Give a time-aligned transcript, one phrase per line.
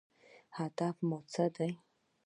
[0.57, 1.71] هدف مو څه دی؟